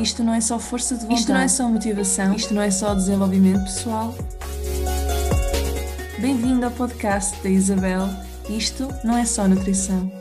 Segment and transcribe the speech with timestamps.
[0.00, 1.20] Isto não é só força de vontade.
[1.20, 2.34] Isto não é só motivação.
[2.34, 4.14] Isto não é só desenvolvimento pessoal.
[6.20, 8.02] Bem-vindo ao podcast da Isabel.
[8.48, 10.12] Isto não é só nutrição.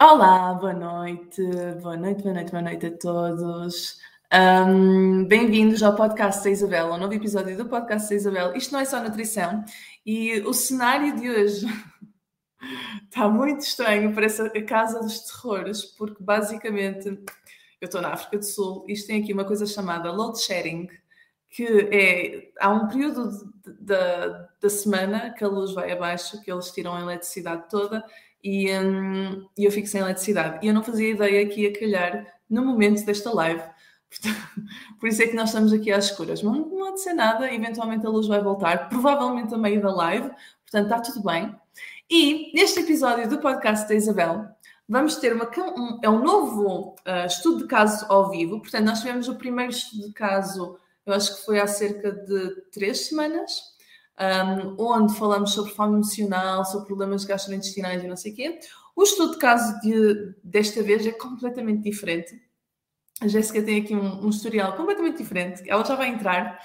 [0.00, 1.42] Olá, boa noite,
[1.82, 3.98] boa noite, boa noite, boa noite a todos.
[4.32, 8.56] Um, Bem-vindos ao podcast da Isabel, ao novo episódio do podcast da Isabel.
[8.56, 9.64] Isto não é só nutrição
[10.06, 11.66] e o cenário de hoje
[13.04, 17.08] Está muito estranho, parece a casa dos terrores, porque basicamente
[17.80, 20.88] eu estou na África do Sul e isto tem aqui uma coisa chamada load sharing,
[21.48, 26.70] que é há um período da, da semana que a luz vai abaixo, que eles
[26.70, 28.04] tiram a eletricidade toda
[28.42, 30.64] e hum, eu fico sem eletricidade.
[30.64, 33.62] E eu não fazia ideia que ia calhar no momento desta live.
[34.98, 36.42] Por isso é que nós estamos aqui às escuras.
[36.42, 39.92] Não, não há de ser nada, eventualmente a luz vai voltar, provavelmente a meio da
[39.92, 40.30] live,
[40.62, 41.54] portanto está tudo bem.
[42.10, 44.48] E neste episódio do podcast da Isabel,
[44.88, 48.60] vamos ter uma, um, é um novo uh, estudo de caso ao vivo.
[48.60, 52.62] Portanto, nós tivemos o primeiro estudo de caso, eu acho que foi há cerca de
[52.72, 53.62] três semanas,
[54.18, 58.60] um, onde falamos sobre fome emocional, sobre problemas gastrointestinais e não sei o quê.
[58.96, 62.42] O estudo de caso de, desta vez é completamente diferente.
[63.20, 65.62] A Jéssica tem aqui um, um, historial completamente diferente.
[65.64, 66.58] Ela já vai entrar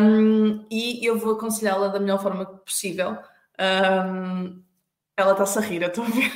[0.00, 3.18] um, e eu vou aconselhá-la da melhor forma possível.
[3.60, 4.61] Um,
[5.22, 6.32] ela está-se a rir, eu estou a ver.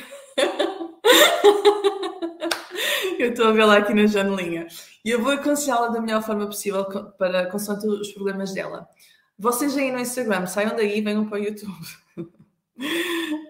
[3.19, 4.67] eu estou a vê-la aqui na janelinha.
[5.03, 6.85] E eu vou aconselhá-la da melhor forma possível
[7.17, 8.87] para consoante os problemas dela.
[9.37, 11.71] Vocês aí no Instagram, saiam daí e venham para o YouTube.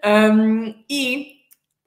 [0.06, 1.38] um, e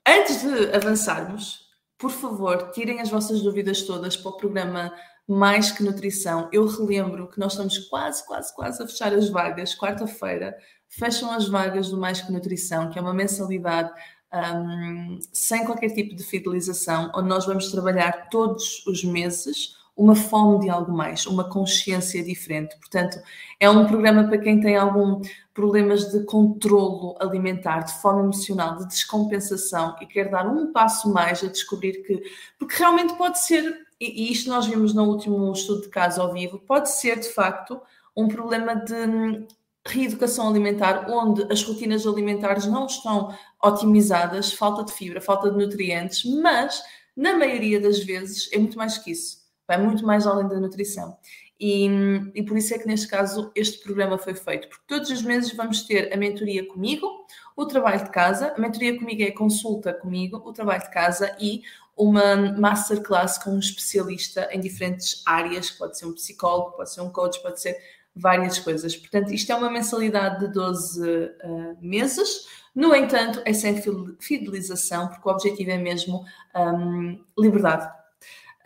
[0.07, 4.93] antes de avançarmos, por favor, tirem as vossas dúvidas todas para o programa
[5.37, 6.49] Mais que Nutrição.
[6.53, 10.57] Eu relembro que nós estamos quase, quase, quase a fechar as vagas, quarta-feira
[10.89, 13.93] fecham as vagas do Mais que Nutrição, que é uma mensalidade
[14.33, 20.61] um, sem qualquer tipo de fidelização, onde nós vamos trabalhar todos os meses uma fome
[20.61, 22.75] de algo mais, uma consciência diferente.
[22.79, 23.21] Portanto,
[23.59, 25.21] é um programa para quem tem algum
[25.53, 31.45] problemas de controlo alimentar, de fome emocional, de descompensação e quer dar um passo mais
[31.45, 32.23] a descobrir que,
[32.59, 33.63] porque realmente pode ser,
[34.01, 37.81] e isto nós vimos no último estudo de caso ao vivo, pode ser de facto
[38.17, 39.47] um problema de
[39.87, 46.25] reeducação alimentar, onde as rotinas alimentares não estão otimizadas, falta de fibra, falta de nutrientes,
[46.25, 46.83] mas
[47.17, 51.17] na maioria das vezes é muito mais que isso, vai muito mais além da nutrição.
[51.59, 51.87] E,
[52.35, 55.53] e, por isso é que neste caso este programa foi feito, porque todos os meses
[55.53, 57.07] vamos ter a mentoria comigo,
[57.55, 61.37] o trabalho de casa, a mentoria comigo é a consulta comigo, o trabalho de casa
[61.39, 61.61] e
[62.01, 67.11] uma masterclass com um especialista em diferentes áreas, pode ser um psicólogo, pode ser um
[67.11, 67.77] coach, pode ser
[68.17, 68.97] várias coisas.
[68.97, 72.47] Portanto, isto é uma mensalidade de 12 uh, eh, meses.
[72.75, 73.81] No entanto, é sem
[74.19, 76.25] fidelização, porque o objetivo é mesmo
[76.55, 77.91] um, liberdade.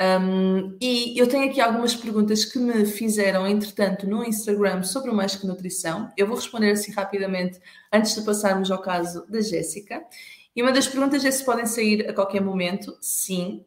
[0.00, 5.14] Um, e eu tenho aqui algumas perguntas que me fizeram, entretanto, no Instagram sobre o
[5.14, 6.10] Mais Que Nutrição.
[6.16, 7.60] Eu vou responder assim rapidamente
[7.92, 10.04] antes de passarmos ao caso da Jéssica.
[10.54, 12.97] E uma das perguntas é se podem sair a qualquer momento.
[13.00, 13.65] Sim,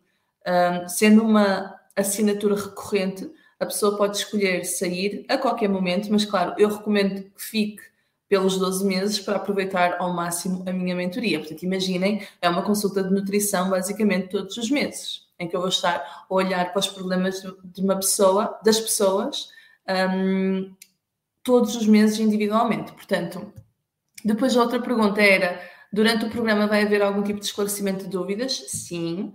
[0.48, 6.54] um, sendo uma assinatura recorrente, a pessoa pode escolher sair a qualquer momento, mas claro,
[6.58, 7.82] eu recomendo que fique
[8.30, 11.40] pelos 12 meses para aproveitar ao máximo a minha mentoria.
[11.40, 15.70] Portanto, imaginem, é uma consulta de nutrição basicamente todos os meses, em que eu vou
[15.70, 19.50] estar a olhar para os problemas de uma pessoa, das pessoas,
[20.14, 20.72] um,
[21.42, 22.92] todos os meses individualmente.
[22.92, 23.54] Portanto,
[24.24, 25.62] depois a outra pergunta era:
[25.92, 28.66] durante o programa vai haver algum tipo de esclarecimento de dúvidas?
[28.68, 29.34] Sim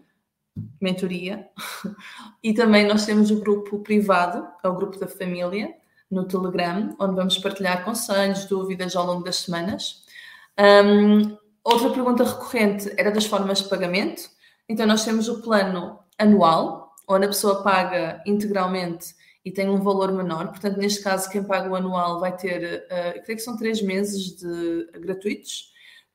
[0.81, 1.49] mentoria.
[2.45, 5.73] E também nós temos o grupo privado, é o grupo da família,
[6.11, 10.03] no Telegram, onde vamos partilhar conselhos, dúvidas ao longo das semanas.
[10.59, 14.29] Um, outra pergunta recorrente era das formas de pagamento.
[14.69, 19.15] Então, nós temos o plano anual, onde a pessoa paga integralmente
[19.45, 20.49] e tem um valor menor.
[20.49, 24.37] Portanto, neste caso, quem paga o anual vai ter, uh, creio que são três meses
[24.37, 25.72] de gratuitos.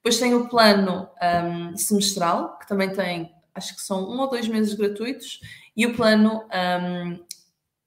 [0.08, 4.48] Depois tem o plano um, semestral, que também tem acho que são um ou dois
[4.48, 5.42] meses gratuitos,
[5.76, 6.46] e o plano
[6.82, 7.20] um,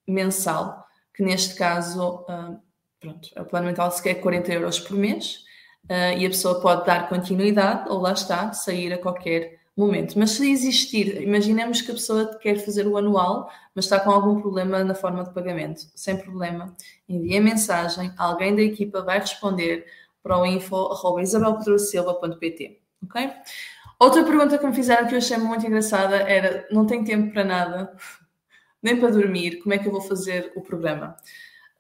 [0.07, 0.85] mensal,
[1.15, 2.59] que neste caso, um,
[3.01, 5.37] pronto, o plano mental se quer 40 euros por mês,
[5.85, 10.19] uh, e a pessoa pode dar continuidade, ou lá está, sair a qualquer momento.
[10.19, 14.43] Mas se existir, imaginemos que a pessoa quer fazer o anual, mas está com algum
[14.43, 15.91] problema na forma de pagamento.
[15.95, 16.77] Sem problema,
[17.09, 19.87] envie a mensagem, alguém da equipa vai responder
[20.23, 23.31] para o info.isabelpedrosilva.pt, ok?
[24.01, 27.45] Outra pergunta que me fizeram que eu achei muito engraçada era: não tenho tempo para
[27.45, 27.95] nada,
[28.83, 31.15] nem para dormir, como é que eu vou fazer o programa?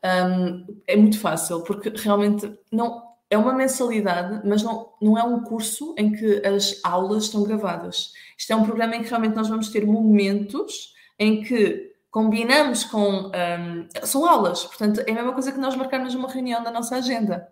[0.04, 3.02] Um, é muito fácil, porque realmente não.
[3.30, 8.12] é uma mensalidade, mas não, não é um curso em que as aulas estão gravadas.
[8.36, 13.28] Isto é um programa em que realmente nós vamos ter momentos em que combinamos com.
[13.28, 16.96] Um, são aulas, portanto, é a mesma coisa que nós marcarmos uma reunião da nossa
[16.96, 17.50] agenda.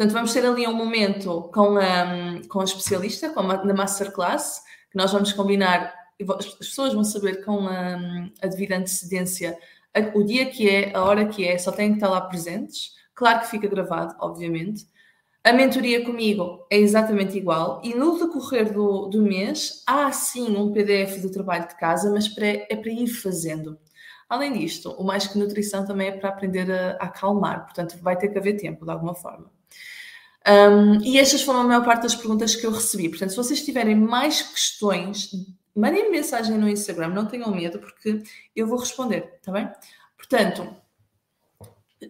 [0.00, 4.62] Portanto, vamos ter ali um momento com a, com a especialista, com a, na masterclass,
[4.90, 5.94] que nós vamos combinar,
[6.38, 7.98] as pessoas vão saber com a,
[8.40, 9.58] a devida antecedência
[10.14, 12.94] o dia que é, a hora que é, só têm que estar lá presentes.
[13.14, 14.86] Claro que fica gravado, obviamente.
[15.44, 20.72] A mentoria comigo é exatamente igual e no decorrer do, do mês há sim um
[20.72, 23.78] PDF do trabalho de casa, mas para, é para ir fazendo.
[24.30, 28.16] Além disto, o Mais Que Nutrição também é para aprender a, a acalmar, portanto vai
[28.16, 29.59] ter que haver tempo de alguma forma.
[30.50, 33.08] Um, e estas foram a maior parte das perguntas que eu recebi.
[33.08, 35.30] Portanto, se vocês tiverem mais questões,
[35.76, 38.22] mandem mensagem no Instagram, não tenham medo, porque
[38.56, 39.70] eu vou responder, está bem?
[40.16, 40.74] Portanto,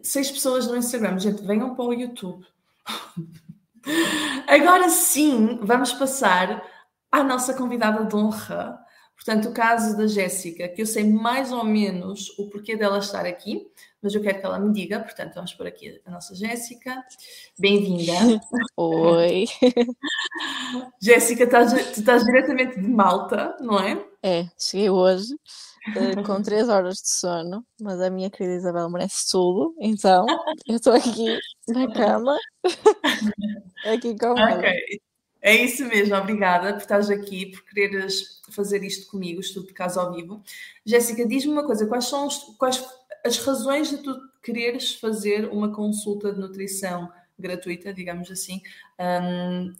[0.03, 2.47] seis pessoas no Instagram, gente, venham para o YouTube.
[4.49, 6.65] Agora sim, vamos passar
[7.13, 8.79] à nossa convidada de honra.
[9.23, 13.27] Portanto, o caso da Jéssica, que eu sei mais ou menos o porquê dela estar
[13.27, 13.71] aqui,
[14.03, 14.99] mas eu quero que ela me diga.
[14.99, 17.05] Portanto, vamos por aqui a nossa Jéssica.
[17.59, 18.13] Bem-vinda.
[18.79, 19.45] Oi.
[21.03, 24.03] Jéssica, tu estás diretamente de Malta, não é?
[24.23, 29.31] É, cheguei hoje uh, com três horas de sono, mas a minha querida Isabel merece
[29.31, 30.25] tudo, então
[30.67, 31.39] eu estou aqui
[31.69, 32.39] na cama,
[33.85, 34.59] aqui com ela.
[34.59, 35.01] Ok,
[35.43, 40.01] é isso mesmo, obrigada por estares aqui, por quereres fazer isto comigo, estudo de casa
[40.01, 40.43] ao vivo.
[40.85, 42.85] Jéssica, diz-me uma coisa, quais são os, quais
[43.25, 48.61] as razões de tu quereres fazer uma consulta de nutrição gratuita, digamos assim?
[48.99, 49.73] Um,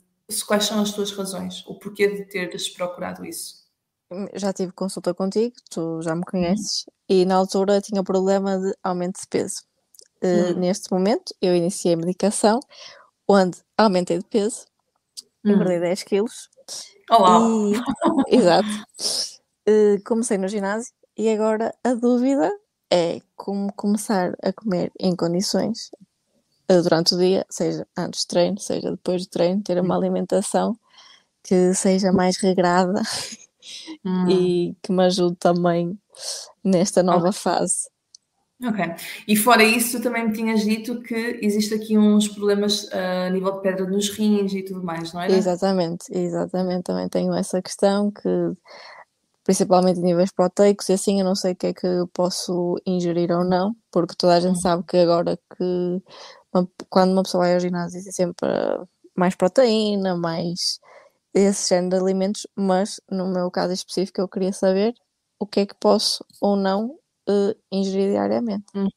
[0.47, 1.65] quais são as tuas razões?
[1.67, 3.61] O porquê de teres procurado isso?
[4.35, 7.17] já tive consulta contigo, tu já me conheces, uhum.
[7.17, 9.63] e na altura tinha problema de aumento de peso.
[10.23, 10.59] Uh, uhum.
[10.59, 12.61] Neste momento, eu iniciei a medicação,
[13.27, 14.67] onde aumentei de peso,
[15.45, 15.53] uhum.
[15.53, 16.49] engordei 10 quilos.
[17.11, 17.41] Olá!
[18.29, 18.37] E...
[18.37, 18.69] Exato.
[19.69, 22.51] Uh, comecei no ginásio e agora a dúvida
[22.91, 25.91] é como começar a comer em condições
[26.71, 30.77] uh, durante o dia, seja antes do treino, seja depois do treino, ter uma alimentação
[31.43, 33.03] que seja mais regrada
[34.05, 34.29] hum.
[34.29, 35.99] e que me ajude também
[36.63, 37.41] nesta nova okay.
[37.41, 37.89] fase.
[38.63, 38.85] Ok.
[39.27, 43.53] E fora isso, também me tinhas dito que existe aqui uns problemas uh, a nível
[43.53, 45.31] de pedra nos rins e tudo mais, não é?
[45.31, 46.83] Exatamente, exatamente.
[46.83, 48.29] Também tenho essa questão que,
[49.45, 52.77] principalmente em níveis proteicos, e assim eu não sei o que é que eu posso
[52.87, 54.61] ingerir ou não, porque toda a gente uhum.
[54.61, 56.03] sabe que agora que
[56.53, 58.51] uma, quando uma pessoa vai ao ginásio é sempre
[59.17, 60.79] mais proteína, mais
[61.33, 64.93] esse género de alimentos, mas no meu caso específico eu queria saber
[65.39, 67.00] o que é que posso ou não
[67.31, 68.67] uh, ingerir diariamente.
[68.75, 68.89] Uhum.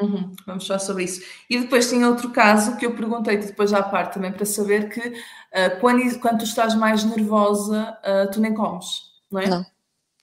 [0.00, 0.34] Uhum.
[0.44, 1.24] Vamos falar sobre isso.
[1.48, 5.00] E depois tem outro caso que eu perguntei-te depois à parte também para saber que
[5.00, 8.86] uh, quando, quando tu estás mais nervosa, uh, tu nem comes,
[9.30, 9.46] não é?
[9.46, 9.64] Não,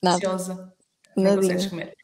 [0.03, 0.17] nada.
[0.17, 0.73] Ansiosa,
[1.15, 1.95] não consegues comer.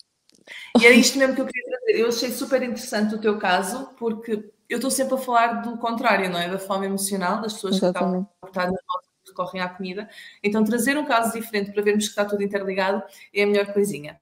[0.79, 1.99] E era isto mesmo que eu queria trazer.
[1.99, 6.29] Eu achei super interessante o teu caso, porque eu estou sempre a falar do contrário,
[6.29, 6.49] não é?
[6.49, 8.27] Da fome emocional, das pessoas Exatamente.
[8.41, 10.09] que estão que recorrem à comida.
[10.41, 14.19] Então, trazer um caso diferente para vermos que está tudo interligado é a melhor coisinha.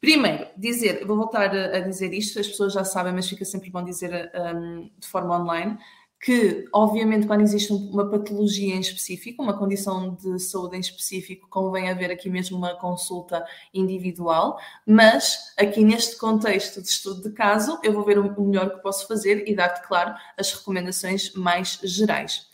[0.00, 3.82] Primeiro, dizer, vou voltar a, dizer isto, as pessoas já sabem, mas fica sempre bom
[3.82, 5.76] dizer um, de forma online
[6.20, 11.88] que, obviamente, quando existe uma patologia em específico, uma condição de saúde em específico, convém
[11.88, 17.92] haver aqui mesmo uma consulta individual, mas aqui neste contexto de estudo de caso, eu
[17.92, 22.48] vou ver o melhor que posso fazer e dar-te, claro, as recomendações mais gerais.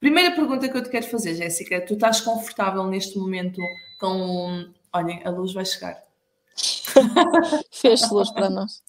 [0.00, 3.60] Primeira pergunta que eu te quero fazer, Jéssica, tu estás confortável neste momento
[3.98, 4.68] com.
[4.92, 6.13] Olhem, a luz vai chegar.
[7.70, 8.82] Fez luz para nós.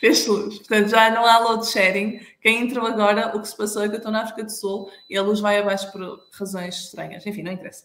[0.00, 0.58] Fez luz.
[0.58, 2.20] Portanto, já não há load sharing.
[2.40, 4.90] Quem entrou agora, o que se passou é que eu estou na África do Sul
[5.08, 6.00] e a luz vai abaixo por
[6.32, 7.26] razões estranhas.
[7.26, 7.84] Enfim, não interessa.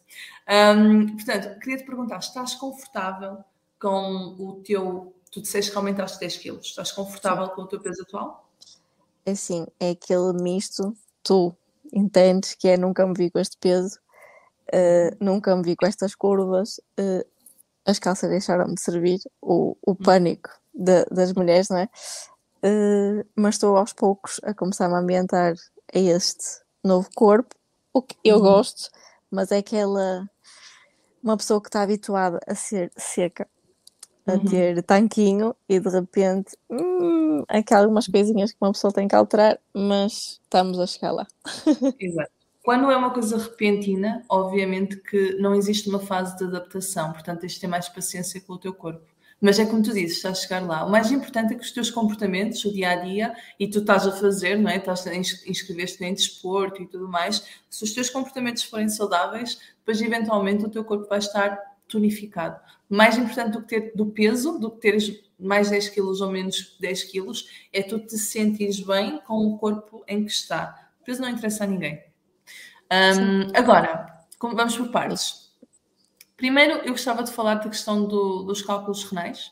[0.77, 3.43] Um, portanto, queria te perguntar: estás confortável
[3.79, 5.13] com o teu.
[5.31, 6.67] Tu disseste que aumentaste 10 quilos.
[6.67, 7.51] Estás confortável Sim.
[7.55, 8.47] com o teu peso atual?
[9.25, 10.95] É assim, é aquele misto.
[11.23, 11.55] Tu
[11.91, 13.99] entendes que é nunca me vi com este peso,
[14.73, 16.79] uh, nunca me vi com estas curvas.
[16.99, 17.25] Uh,
[17.85, 19.95] as calças deixaram de servir, o, o hum.
[19.95, 21.89] pânico de, das mulheres, não é?
[22.65, 25.53] Uh, mas estou aos poucos a começar -me a ambientar
[25.93, 27.55] a este novo corpo,
[27.93, 28.43] o que eu uhum.
[28.43, 28.89] gosto,
[29.29, 30.27] mas é aquela
[31.21, 33.47] uma pessoa que está habituada a ser seca,
[34.27, 34.45] a uhum.
[34.45, 39.15] ter tanquinho e de repente hum, aqui há algumas coisinhas que uma pessoa tem que
[39.15, 41.27] alterar, mas estamos a chegar lá.
[41.99, 42.31] Exato.
[42.63, 47.51] Quando é uma coisa repentina, obviamente que não existe uma fase de adaptação, portanto tens
[47.53, 49.05] de ter mais paciência com o teu corpo
[49.41, 50.85] Mas é como tu dizes, estás a chegar lá.
[50.85, 54.07] O mais importante é que os teus comportamentos, o dia a dia, e tu estás
[54.07, 54.77] a fazer, não é?
[54.77, 57.45] Estás a inscrever-te em desporto e tudo mais.
[57.69, 62.57] Se os teus comportamentos forem saudáveis, depois eventualmente o teu corpo vai estar tonificado.
[62.89, 66.77] Mais importante do que ter do peso, do que teres mais 10 quilos ou menos
[66.79, 70.89] 10 quilos, é tu te sentires bem com o corpo em que está.
[71.01, 72.12] O peso não interessa a ninguém.
[72.91, 75.51] Um, agora, vamos por partes.
[76.37, 79.51] Primeiro, eu gostava de falar da questão do, dos cálculos renais.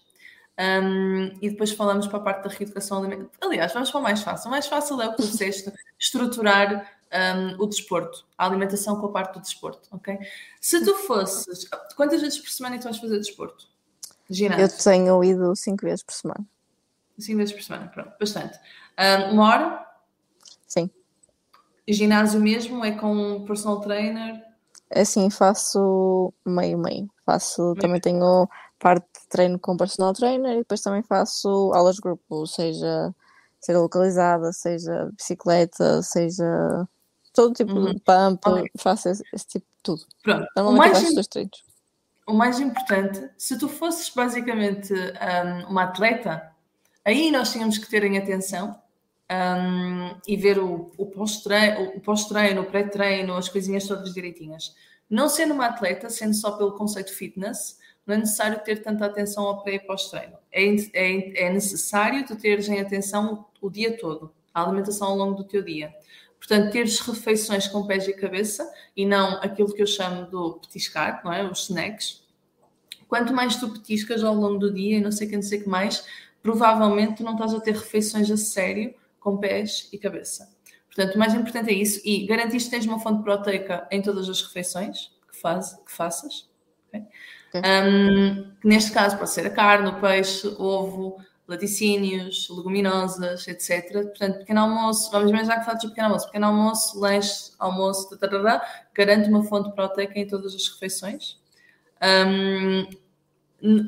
[0.59, 3.29] Um, e depois falamos para a parte da reeducação alimentar.
[3.41, 4.47] Aliás, vamos para o mais fácil.
[4.47, 9.11] O mais fácil é o que disseste, estruturar um, o desporto, a alimentação com a
[9.11, 10.17] parte do desporto, ok?
[10.59, 11.67] Se tu fosses...
[11.95, 13.67] Quantas vezes por semana é tu vais fazer desporto?
[14.29, 14.65] Ginásio?
[14.65, 16.45] Eu tenho ido cinco vezes por semana.
[17.17, 18.57] Cinco vezes por semana, pronto, bastante.
[18.97, 19.87] Um, uma hora?
[20.67, 20.89] Sim.
[21.93, 22.83] Ginásio mesmo?
[22.83, 24.41] É com um personal trainer?
[24.93, 27.09] Assim, faço meio-meio.
[27.25, 27.75] Faço, meio.
[27.75, 28.47] também tenho
[28.81, 33.13] parte de treino com personal trainer e depois também faço aulas de grupo, seja,
[33.59, 36.87] seja localizada, seja bicicleta, seja
[37.33, 37.93] todo tipo uhum.
[37.93, 38.71] de pump, okay.
[38.77, 40.01] faço esse, esse, tipo de tudo.
[40.23, 40.47] Pronto.
[40.55, 41.63] Normalmente o mais, dois treinos.
[42.27, 46.51] O mais importante, se tu fosses basicamente um, uma atleta,
[47.05, 48.80] aí nós tínhamos que ter em atenção
[49.31, 54.75] um, e ver o, o pós-treino, o, pós o pré-treino, as coisinhas todas direitinhas.
[55.09, 59.45] Não sendo uma atleta, sendo só pelo conceito fitness, não é necessário ter tanta atenção
[59.45, 60.37] ao pré e pós-treino.
[60.51, 65.35] É, é, é necessário tu teres em atenção o dia todo, a alimentação ao longo
[65.35, 65.93] do teu dia.
[66.37, 71.21] Portanto, teres refeições com pés e cabeça e não aquilo que eu chamo do petiscar,
[71.23, 71.43] não é?
[71.43, 72.23] Os snacks.
[73.07, 76.03] Quanto mais tu petiscas ao longo do dia e não sei quem dizer que mais,
[76.41, 80.53] provavelmente tu não estás a ter refeições a sério com pés e cabeça.
[80.93, 84.27] Portanto, o mais importante é isso e garantir que tens uma fonte proteica em todas
[84.27, 86.49] as refeições que, faz, que faças.
[86.89, 87.05] Okay?
[87.53, 87.61] Okay.
[87.61, 93.91] Um, neste caso pode ser a carne, o peixe, o ovo, laticínios, leguminosas, etc.
[93.91, 96.25] Portanto, pequeno almoço, vamos imaginar que fazes o pequeno almoço.
[96.25, 98.61] Pequeno almoço, lanche, almoço, tatará,
[98.93, 101.39] garante uma fonte proteica em todas as refeições.
[102.01, 102.87] Um,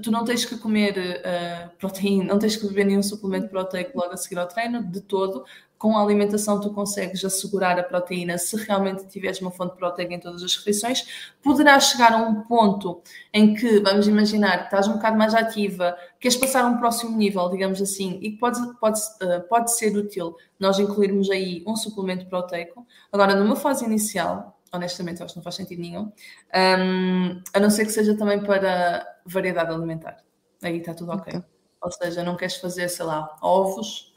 [0.04, 4.14] tu não tens que comer uh, proteína, não tens que beber nenhum suplemento proteico logo
[4.14, 5.44] a seguir ao treino, de todo.
[5.78, 10.20] Com a alimentação tu consegues assegurar a proteína se realmente tiveres uma fonte proteica em
[10.20, 11.34] todas as refeições.
[11.42, 13.02] Poderás chegar a um ponto
[13.34, 17.50] em que, vamos imaginar, estás um bocado mais ativa, queres passar a um próximo nível,
[17.50, 22.86] digamos assim, e pode, pode, uh, pode ser útil nós incluirmos aí um suplemento proteico.
[23.12, 26.12] Agora, numa fase inicial, honestamente acho que não faz sentido nenhum,
[26.56, 30.18] um, a não ser que seja também para variedade alimentar.
[30.62, 31.38] Aí está tudo ok.
[31.38, 31.50] okay.
[31.82, 34.14] Ou seja, não queres fazer, sei lá, ovos,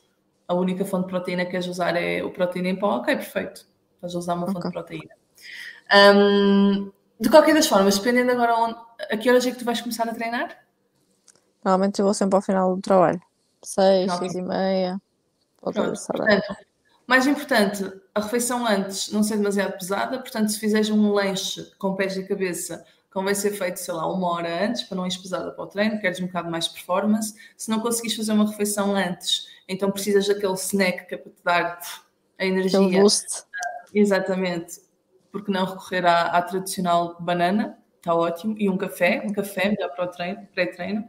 [0.46, 3.66] a única fonte de proteína que queres usar é o proteína em pó, ok, perfeito.
[3.96, 4.70] Estás a usar uma fonte okay.
[4.70, 5.14] de proteína.
[6.14, 8.76] Um, de qualquer das formas, dependendo agora onde,
[9.10, 10.56] a que horas é que tu vais começar a treinar?
[11.64, 13.20] Normalmente eu vou sempre ao final do trabalho.
[13.62, 14.30] Seis, okay.
[14.30, 15.00] seis e meia.
[15.60, 16.56] Pronto, portanto,
[17.06, 21.94] mais importante, a refeição antes não ser demasiado pesada, portanto, se fizeres um lanche com
[21.94, 22.84] pés e cabeça,
[23.16, 25.98] convém ser feito, sei lá, uma hora antes, para não ir pesada para o treino,
[25.98, 27.34] queres um bocado mais performance.
[27.56, 31.42] Se não conseguires fazer uma refeição antes, então precisas daquele snack que é para te
[31.42, 31.80] dar
[32.38, 32.78] a energia.
[32.78, 33.44] Aquele boost.
[33.94, 34.82] Exatamente.
[35.32, 39.94] Porque não recorrer à, à tradicional banana, está ótimo, e um café, um café melhor
[39.94, 41.08] para o treino, pré-treino.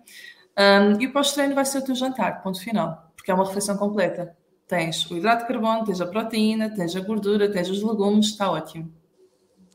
[0.57, 3.75] Um, e o pós-treino vai ser o teu jantar, ponto final, porque é uma refeição
[3.75, 4.33] completa.
[4.65, 8.49] Tens o hidrato de carbono, tens a proteína, tens a gordura, tens os legumes, está
[8.49, 8.93] ótimo.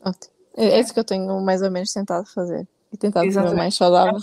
[0.03, 0.33] Ótimo.
[0.55, 2.67] É, é isso que eu tenho mais ou menos tentado fazer.
[2.91, 4.19] E tentado ser mais saudável.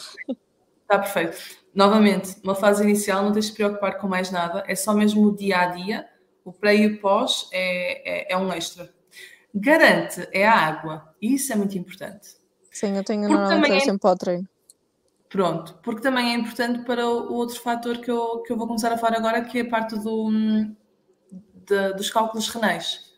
[0.82, 1.36] Está perfeito.
[1.74, 5.26] Novamente, uma fase inicial não tens de te preocupar com mais nada, é só mesmo
[5.26, 6.06] o dia a dia.
[6.44, 8.92] O pré e o pós é, é, é um extra.
[9.54, 12.36] Garante é a água, e isso é muito importante.
[12.70, 13.80] Sim, eu tenho normalmente é...
[13.80, 14.48] sempre para o treino.
[15.28, 18.92] Pronto, porque também é importante para o outro fator que eu, que eu vou começar
[18.92, 20.28] a falar agora, que é a parte do,
[21.66, 23.09] de, dos cálculos renais.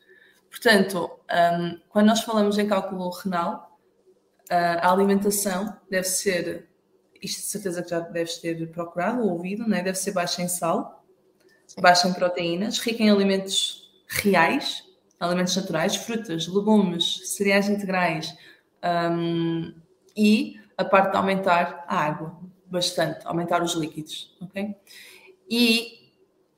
[0.52, 3.78] Portanto, um, quando nós falamos em cálculo renal,
[4.50, 6.68] a alimentação deve ser,
[7.23, 9.82] isto de certeza que já deves ter procurado ou ouvido, né?
[9.82, 11.02] deve ser baixa em sal,
[11.66, 11.80] Sim.
[11.80, 14.85] baixa em proteínas, rica em alimentos reais,
[15.18, 18.37] alimentos naturais, frutas, legumes, cereais integrais
[18.85, 19.73] um,
[20.14, 24.76] e a parte de aumentar a água, bastante, aumentar os líquidos, ok?
[25.49, 26.01] E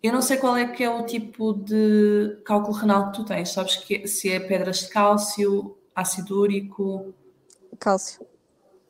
[0.06, 3.49] eu não sei qual é que é o tipo de cálculo renal que tu tens,
[3.49, 7.14] sabes que se é pedras de cálcio, ácido úrico?
[7.80, 8.26] Cálcio.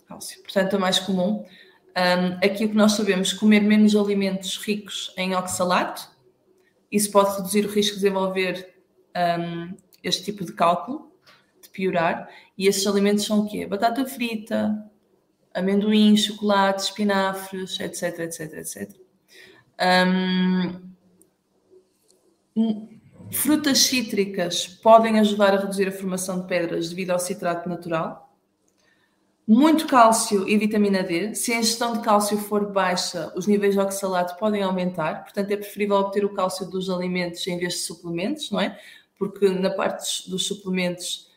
[0.08, 1.46] Cálcio, portanto é mais comum.
[1.96, 6.10] Um, aqui o que nós sabemos, comer menos alimentos ricos em oxalato,
[6.90, 8.74] isso pode reduzir o risco de desenvolver
[9.16, 11.12] um, este tipo de cálculo,
[11.62, 12.28] de piorar.
[12.58, 13.64] E esses alimentos são o quê?
[13.68, 14.84] Batata frita,
[15.54, 18.90] amendoim, chocolate, espinafres, etc, etc, etc.
[19.80, 20.93] Um,
[23.30, 28.24] frutas cítricas podem ajudar a reduzir a formação de pedras devido ao citrato natural.
[29.46, 31.34] Muito cálcio e vitamina D.
[31.34, 35.22] Se a ingestão de cálcio for baixa, os níveis de oxalato podem aumentar.
[35.22, 38.78] Portanto, é preferível obter o cálcio dos alimentos em vez de suplementos, não é?
[39.18, 41.30] Porque na parte dos suplementos,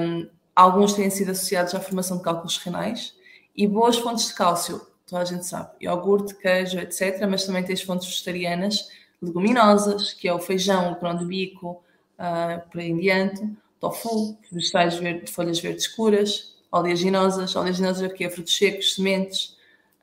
[0.00, 3.14] um, alguns têm sido associados à formação de cálculos renais.
[3.54, 7.24] E boas fontes de cálcio, toda a gente sabe, iogurte, queijo, etc.
[7.30, 8.88] Mas também tens fontes vegetarianas,
[9.22, 11.82] leguminosas, que é o feijão, o grão de bico,
[12.18, 13.48] uh, por aí em diante,
[13.80, 19.56] tofu, vegetais verde, folhas verdes escuras, oleaginosas, oleaginosas é frutos secos, sementes,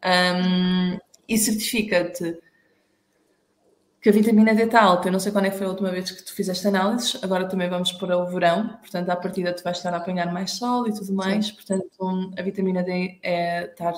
[0.04, 0.98] um,
[1.28, 2.40] e certifica-te
[4.02, 5.08] que a vitamina D está alta.
[5.08, 7.48] Eu não sei quando é que foi a última vez que tu fizeste análises, agora
[7.48, 10.88] também vamos para o verão, portanto, à partida tu vais estar a apanhar mais sol
[10.88, 11.54] e tudo mais, Sim.
[11.56, 13.94] portanto, a vitamina D é estar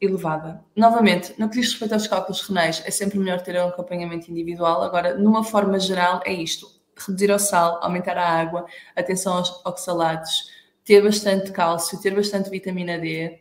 [0.00, 0.62] elevada.
[0.74, 4.82] Novamente, no que diz respeito aos cálculos renais, é sempre melhor ter um acompanhamento individual.
[4.82, 10.50] Agora, numa forma geral, é isto: reduzir o sal, aumentar a água, atenção aos oxalatos,
[10.84, 13.40] ter bastante cálcio, ter bastante vitamina D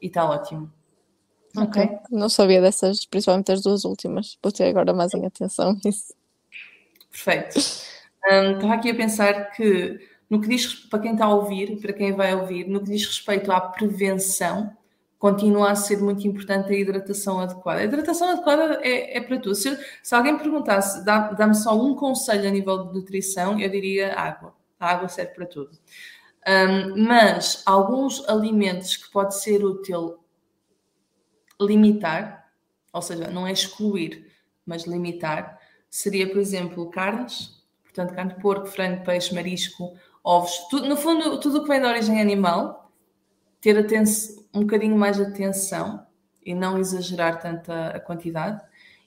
[0.00, 0.72] e está ótimo.
[1.56, 1.82] Ok.
[1.82, 1.98] okay.
[2.10, 4.38] Não sabia dessas, principalmente as duas últimas.
[4.42, 6.14] Vou ter agora mais em atenção nisso.
[7.10, 7.58] Perfeito.
[8.30, 11.92] Um, estava aqui a pensar que, no que diz para quem está a ouvir, para
[11.92, 14.76] quem vai ouvir, no que diz respeito à prevenção,
[15.20, 17.80] continua a ser muito importante a hidratação adequada.
[17.82, 19.54] A hidratação adequada é, é para tudo.
[19.54, 24.14] Se, se, alguém perguntasse, dá-me dá só um conselho a nível de nutrição, eu diria
[24.14, 24.54] água.
[24.80, 25.78] A água serve para tudo.
[26.48, 30.18] Um, mas alguns alimentos que pode ser útil
[31.60, 32.50] limitar,
[32.90, 34.26] ou seja, não é excluir,
[34.64, 35.60] mas limitar,
[35.90, 39.92] seria, por exemplo, carnes, portanto, carne de porco, frango, peixe, marisco,
[40.24, 42.90] ovos, tudo, no fundo, tudo o que vem de origem animal,
[43.60, 43.76] ter
[44.52, 46.06] um bocadinho mais de atenção
[46.44, 48.60] e não exagerar tanta a quantidade.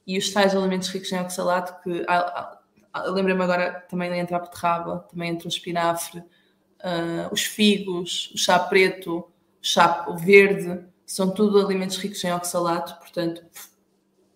[0.05, 2.59] E os tais alimentos ricos em oxalato, que ah,
[2.93, 8.37] ah, lembrei-me agora também entra a beterraba, também entra o espinafre, uh, os figos, o
[8.37, 9.31] chá preto, o
[9.61, 13.43] chá verde, são tudo alimentos ricos em oxalato, portanto,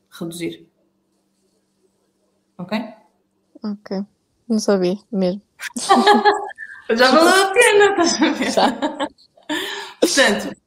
[0.10, 0.67] reduzir.
[2.58, 2.78] Ok?
[3.63, 4.06] Ok.
[4.48, 5.41] Não sabia mesmo.
[6.89, 8.52] Já valeu a pena, estás a ver?
[8.52, 8.72] Já.
[10.00, 10.58] portanto,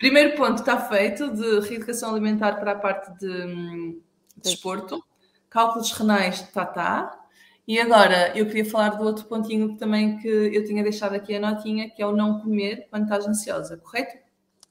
[0.00, 4.02] primeiro ponto está feito de reeducação alimentar para a parte de, de
[4.36, 5.04] desporto.
[5.48, 7.20] Cálculos renais, tá, tá.
[7.68, 11.40] E agora, eu queria falar do outro pontinho também que eu tinha deixado aqui a
[11.40, 14.16] notinha, que é o não comer quando estás ansiosa, correto?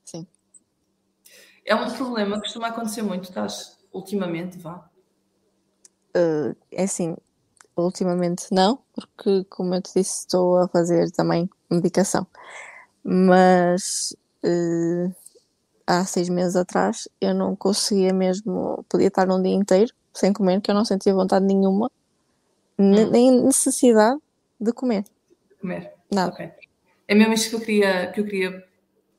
[0.04, 0.28] Sim.
[1.64, 4.90] É um problema que costuma acontecer muito, estás ultimamente, vá?
[6.18, 7.16] Uh, é assim,
[7.78, 12.26] ultimamente não, porque como eu te disse, estou a fazer também medicação.
[13.04, 15.14] Mas uh,
[15.90, 20.62] há seis meses atrás eu não conseguia mesmo, podia estar um dia inteiro sem comer,
[20.62, 21.90] que eu não sentia vontade nenhuma,
[22.78, 23.10] hum.
[23.10, 24.20] nem necessidade
[24.60, 25.04] de comer.
[25.60, 25.92] Comer.
[26.12, 26.32] Nada.
[26.32, 26.52] Okay.
[27.08, 28.66] É mesmo isto que eu queria, que eu queria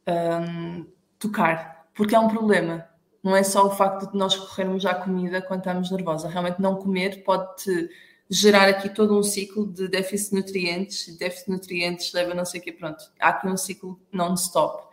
[0.06, 0.86] um,
[1.18, 2.88] tocar porque é um problema.
[3.22, 6.28] Não é só o facto de nós corrermos à comida quando estamos nervosa.
[6.28, 7.90] Realmente não comer pode
[8.30, 12.60] gerar aqui todo um ciclo de déficit de nutrientes, déficit de nutrientes leva não sei
[12.60, 13.04] o quê, pronto.
[13.18, 14.84] Há aqui um ciclo non-stop.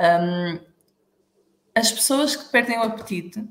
[0.00, 0.58] Um,
[1.76, 3.46] as pessoas que perdem o apetite,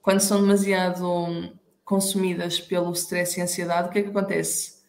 [0.00, 1.52] quando são demasiado
[1.84, 4.84] consumidas pelo stress e ansiedade, o que é que acontece?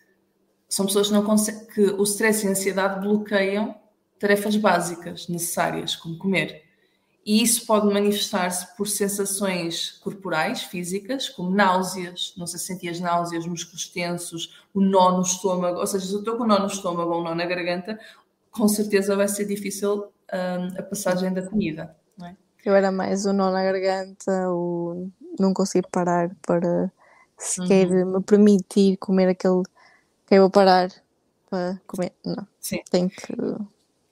[0.67, 1.25] São pessoas que, não
[1.73, 3.75] que o stress e a ansiedade bloqueiam
[4.19, 6.63] tarefas básicas necessárias, como comer.
[7.25, 13.47] E isso pode manifestar-se por sensações corporais, físicas, como náuseas, não sei se sentias náuseas,
[13.47, 16.67] músculos tensos, o nó no estômago, ou seja, se eu estou com um nó no
[16.67, 17.99] estômago ou um nó na garganta,
[18.51, 21.97] com certeza vai ser difícil um, a passagem da comida.
[22.65, 26.91] Eu era mais o nó na garganta, o não conseguir parar para
[27.37, 28.13] sequer uhum.
[28.13, 29.63] me permitir comer aquele
[30.27, 30.89] que eu vou parar
[31.49, 32.11] para comer.
[32.25, 32.81] Não, Sim.
[32.91, 33.33] tem que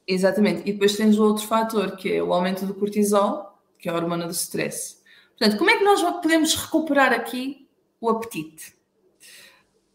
[0.07, 0.61] Exatamente.
[0.61, 3.95] E depois tens o outro fator, que é o aumento do cortisol, que é a
[3.95, 4.97] hormona do stress.
[5.37, 7.67] Portanto, como é que nós podemos recuperar aqui
[7.99, 8.73] o apetite?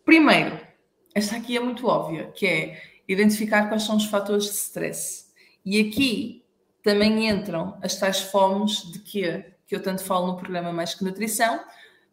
[0.04, 0.60] Primeiro,
[1.14, 5.26] esta aqui é muito óbvia, que é identificar quais são os fatores de stress.
[5.64, 6.41] E aqui
[6.82, 11.04] também entram as tais fomes de que, que eu tanto falo no programa Mais Que
[11.04, 11.60] Nutrição,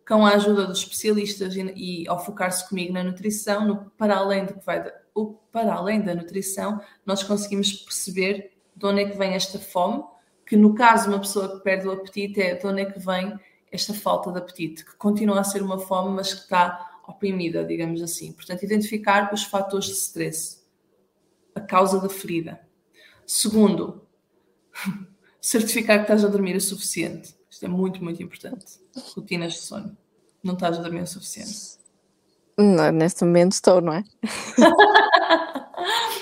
[0.08, 4.46] com a ajuda dos especialistas e, e ao focar-se comigo na nutrição, no, para além
[4.46, 9.18] do que vai o, para além da nutrição, nós conseguimos perceber de onde é que
[9.18, 10.04] vem esta fome,
[10.46, 13.00] que no caso de uma pessoa que perde o apetite, é de onde é que
[13.00, 13.38] vem
[13.72, 18.02] esta falta de apetite, que continua a ser uma fome, mas que está oprimida, digamos
[18.02, 18.32] assim.
[18.32, 20.64] Portanto, identificar os fatores de stress,
[21.54, 22.60] a causa da ferida.
[23.28, 24.08] Segundo,
[25.42, 27.36] certificar que estás a dormir o suficiente.
[27.50, 28.66] Isto é muito, muito importante.
[29.16, 29.98] Rotinas de sono.
[30.44, 31.80] Não estás a dormir o suficiente.
[32.58, 34.04] Não, neste momento estou, não é?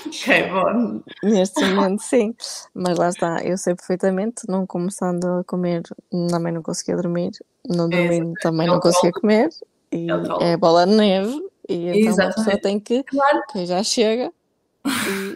[0.06, 1.02] ok, bom.
[1.22, 2.34] Neste momento sim,
[2.72, 5.82] mas lá está, eu sei perfeitamente, não começando a comer,
[6.30, 7.32] também não conseguia dormir,
[7.68, 9.48] não dormindo é, também não conseguia comer,
[9.90, 10.06] e
[10.40, 12.36] é, é bola de neve, e então Exatamente.
[12.38, 13.42] uma pessoa tem que, claro.
[13.50, 14.32] que já chega,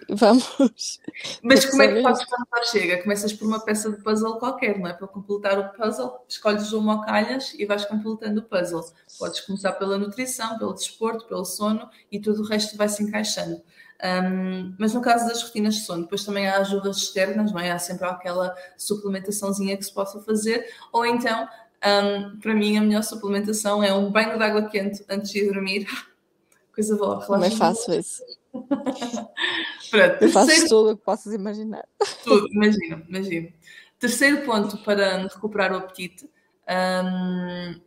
[0.09, 1.01] e vamos.
[1.43, 3.03] Mas como é que fazes quando lá chega?
[3.03, 4.93] Começas por uma peça de puzzle qualquer, não é?
[4.93, 8.85] Para completar o puzzle, escolhes uma ou calhas e vais completando o puzzle.
[9.19, 13.63] Podes começar pela nutrição, pelo desporto, pelo sono e tudo o resto vai se encaixando.
[14.03, 17.71] Um, mas no caso das rotinas de sono, depois também há ajudas externas, não é?
[17.71, 21.49] Há sempre aquela suplementaçãozinha que se possa fazer, ou então,
[21.85, 25.87] um, para mim, a melhor suplementação é um banho de água quente antes de dormir.
[26.75, 27.27] Coisa boa, relaxa.
[27.27, 28.23] Como é fácil isso?
[28.53, 30.69] Pronto, eu faço terceiro...
[30.69, 31.85] tudo o que possas imaginar.
[32.23, 33.53] Tudo, imagino, imagino.
[33.99, 36.29] Terceiro ponto para recuperar o apetite,
[36.69, 37.81] um,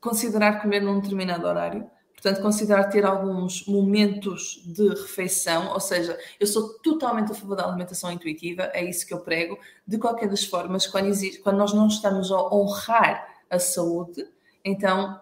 [0.00, 1.90] considerar comer num determinado horário.
[2.14, 7.66] Portanto, considerar ter alguns momentos de refeição, ou seja, eu sou totalmente a favor da
[7.66, 9.58] alimentação intuitiva, é isso que eu prego.
[9.86, 14.26] De qualquer das formas, quando, existe, quando nós não estamos a honrar a saúde,
[14.64, 15.20] então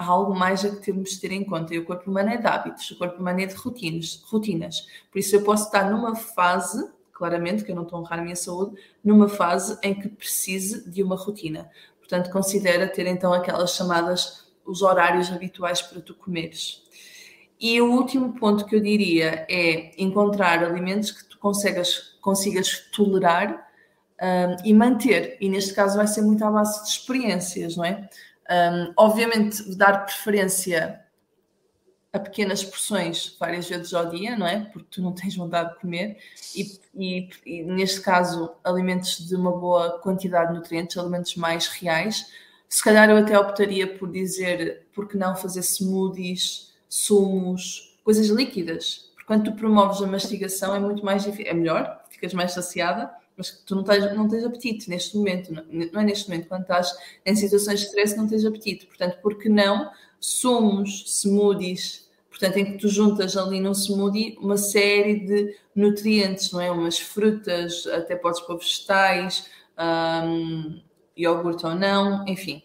[0.00, 1.74] há algo mais a que temos de ter em conta.
[1.74, 4.86] E o corpo humano é de hábitos, o corpo humano é de rotinas, rotinas.
[5.12, 8.22] Por isso eu posso estar numa fase, claramente, que eu não estou a honrar a
[8.22, 11.70] minha saúde, numa fase em que precise de uma rotina.
[11.98, 16.82] Portanto, considera ter então aquelas chamadas os horários habituais para tu comeres.
[17.60, 23.68] E o último ponto que eu diria é encontrar alimentos que tu consigas, consigas tolerar
[24.22, 25.36] um, e manter.
[25.40, 28.08] E neste caso vai ser muito à base de experiências, não é?
[28.50, 31.00] Um, obviamente, dar preferência
[32.12, 34.64] a pequenas porções várias vezes ao dia, não é?
[34.72, 36.18] Porque tu não tens vontade de comer,
[36.56, 42.26] e, e, e, neste caso, alimentos de uma boa quantidade de nutrientes, alimentos mais reais.
[42.68, 49.10] Se calhar eu até optaria por dizer, por que não fazer smoothies, sumos, coisas líquidas.
[49.14, 53.12] Porque quando tu promoves a mastigação é muito mais difícil, é melhor, ficas mais saciada,
[53.40, 56.62] mas tu não tens, não tens apetite neste momento, não, não é neste momento, quando
[56.62, 62.58] estás em situações de stress não tens apetite, portanto, por que não sumos, smoothies, portanto,
[62.58, 66.70] em que tu juntas ali num smoothie uma série de nutrientes, não é?
[66.70, 69.46] Umas frutas, até podes pôr vegetais,
[69.78, 70.82] um,
[71.16, 72.62] iogurte ou não, enfim,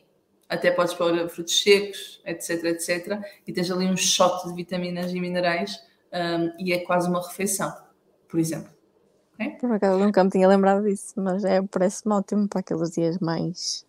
[0.49, 5.21] até podes pôr frutos secos, etc, etc, e tens ali um shot de vitaminas e
[5.21, 5.79] minerais
[6.11, 7.73] um, e é quase uma refeição,
[8.27, 8.74] por exemplo.
[9.37, 9.49] É?
[9.49, 13.85] Por acaso nunca me tinha lembrado disso, mas é, parece-me ótimo para aqueles dias mais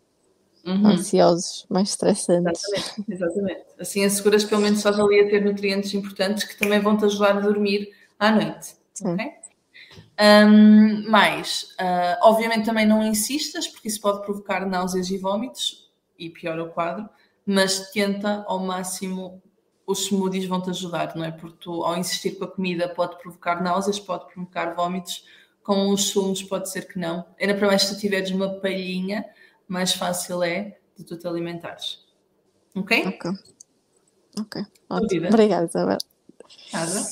[0.65, 0.89] uhum.
[0.89, 2.63] ansiosos, mais estressantes.
[2.65, 3.65] Exatamente, exatamente.
[3.79, 7.37] Assim asseguras pelo menos estás ali a ter nutrientes importantes que também vão te ajudar
[7.37, 8.75] a dormir à noite.
[8.95, 9.15] Sim.
[9.15, 9.33] Okay?
[10.19, 16.31] Um, mais, uh, obviamente também não insistas, porque isso pode provocar náuseas e vômitos, e
[16.31, 17.09] piora o quadro,
[17.45, 19.43] mas tenta ao máximo
[19.87, 21.31] os smoothies vão te ajudar, não é?
[21.31, 25.25] Porque tu, ao insistir com a comida, pode provocar náuseas, pode provocar vômitos,
[25.62, 27.25] com os sumos pode ser que não.
[27.40, 29.25] Ainda para mais se tu tiveres uma palhinha,
[29.68, 32.05] mais fácil é de tu te alimentares.
[32.75, 33.07] Ok?
[33.07, 33.31] Ok.
[34.40, 34.66] Ok.
[35.29, 35.99] Obrigada, Isabel.
[36.72, 37.07] Nada?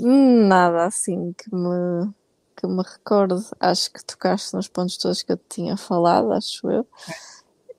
[0.00, 2.12] Nada assim que me,
[2.56, 3.44] que me recorde.
[3.60, 6.80] Acho que tocaste nos pontos todos que eu te tinha falado, acho eu.
[6.80, 7.14] Okay.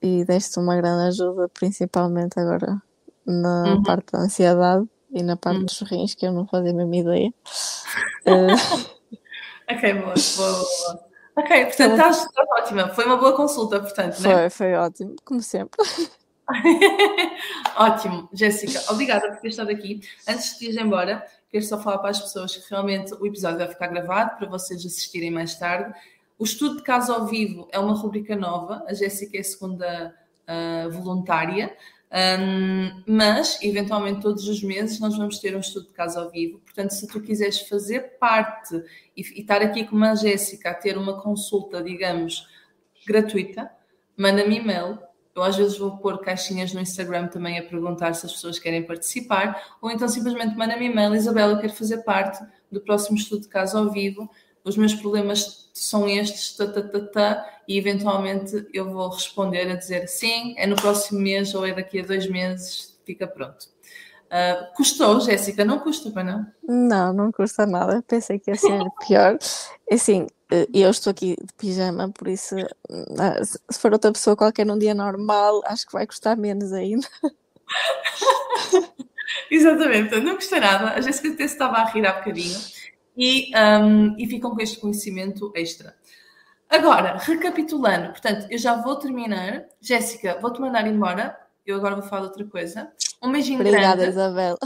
[0.02, 2.80] E deste uma grande ajuda, principalmente agora
[3.26, 3.82] na uhum.
[3.82, 5.64] parte da ansiedade e na parte uhum.
[5.64, 7.34] dos rins, que eu não fazia a mesma ideia.
[8.26, 8.94] uh...
[9.70, 11.14] Ok, boa, boa, boa.
[11.36, 12.88] Ok, portanto estás, estás ótima.
[12.90, 14.50] Foi uma boa consulta, portanto, foi, né?
[14.50, 15.80] Foi ótimo, como sempre.
[17.76, 20.00] Ótimo, Jéssica, obrigada por ter estado aqui.
[20.28, 23.68] Antes de ir embora, quero só falar para as pessoas que realmente o episódio vai
[23.68, 25.92] ficar gravado para vocês assistirem mais tarde.
[26.38, 30.14] O estudo de caso ao vivo é uma rubrica nova, a Jéssica é a segunda
[30.46, 31.74] uh, voluntária.
[32.14, 36.60] Um, mas, eventualmente, todos os meses nós vamos ter um estudo de caso ao vivo.
[36.60, 38.76] Portanto, se tu quiseres fazer parte
[39.16, 42.46] e, e estar aqui com a Jéssica a ter uma consulta, digamos,
[43.04, 43.68] gratuita,
[44.16, 44.98] manda-me e-mail.
[45.34, 48.84] Eu às vezes vou pôr caixinhas no Instagram também a perguntar se as pessoas querem
[48.84, 53.48] participar, ou então simplesmente manda-me e-mail, Isabel, eu quero fazer parte do próximo estudo de
[53.48, 54.30] caso ao vivo
[54.64, 59.76] os meus problemas são estes, ta, ta, ta, ta, e eventualmente eu vou responder a
[59.76, 63.66] dizer sim, é no próximo mês ou é daqui a dois meses, fica pronto.
[64.24, 65.64] Uh, custou, Jéssica?
[65.64, 66.46] Não custa, para não?
[66.66, 68.02] Não, não custa nada.
[68.02, 69.38] Pensei que ia ser pior.
[69.88, 72.56] Assim, eh, eu estou aqui de pijama, por isso,
[73.18, 77.06] ah, se for outra pessoa qualquer num dia normal, acho que vai custar menos ainda.
[79.50, 80.90] Exatamente, não custa nada.
[80.90, 82.58] A Jéssica até se estava a rir há bocadinho
[83.16, 85.96] e, um, e ficam com este conhecimento extra.
[86.68, 89.64] Agora, recapitulando, portanto, eu já vou terminar.
[89.80, 91.38] Jéssica, vou-te mandar embora.
[91.64, 92.92] Eu agora vou falar de outra coisa.
[93.22, 94.10] Um beijinho Obrigada, grande.
[94.10, 94.58] Isabel.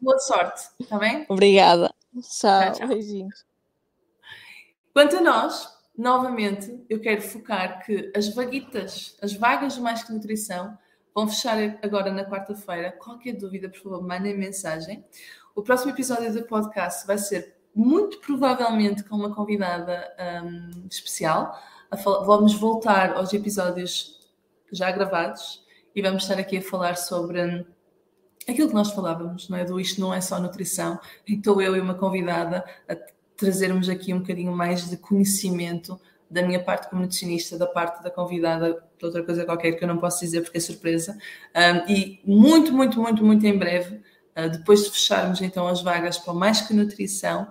[0.00, 1.26] Boa sorte, está bem?
[1.28, 1.92] Obrigada.
[2.12, 2.88] Tchau, Tchau, tchau.
[2.88, 3.44] beijinhos.
[4.92, 10.12] Quanto a nós, novamente, eu quero focar que as vaguitas, as vagas do Mais Que
[10.12, 10.78] Nutrição,
[11.14, 12.92] vão fechar agora na quarta-feira.
[12.92, 15.04] Qualquer dúvida, por favor, mandem mensagem.
[15.54, 20.12] O próximo episódio do podcast vai ser muito provavelmente com uma convidada
[20.44, 21.58] hum, especial.
[22.24, 24.20] Vamos voltar aos episódios
[24.72, 27.64] já gravados e vamos estar aqui a falar sobre hum,
[28.48, 29.64] aquilo que nós falávamos, não é?
[29.64, 30.98] Do isto não é só nutrição.
[31.26, 32.96] Então eu e uma convidada a
[33.36, 38.10] trazermos aqui um bocadinho mais de conhecimento da minha parte como nutricionista, da parte da
[38.10, 41.16] convidada, de outra coisa qualquer que eu não posso dizer porque é surpresa.
[41.54, 44.00] Um, e muito, muito, muito, muito em breve,
[44.36, 47.46] uh, depois de fecharmos então as vagas para Mais Que Nutrição,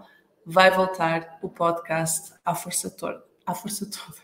[0.46, 3.24] vai voltar o podcast à força toda.
[3.46, 4.18] À força toda.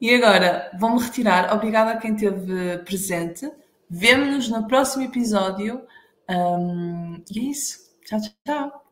[0.00, 1.54] E agora, vou-me retirar.
[1.54, 3.50] Obrigada a quem esteve presente.
[3.88, 5.86] Vemo-nos no próximo episódio.
[6.28, 7.78] Um, e é isso.
[8.04, 8.85] Tchau, tchau.